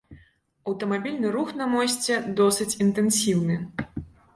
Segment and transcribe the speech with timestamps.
[0.71, 3.65] Аўтамабільны рух на мосце досыць інтэнсіўны.